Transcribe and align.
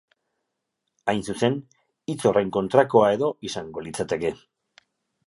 Hain 1.11 1.19
zuzen, 1.33 1.57
hitz 2.13 2.17
horren 2.29 2.49
kontrakoa 2.57 3.13
edo 3.19 3.29
izango 3.51 3.85
litzateke. 3.89 4.33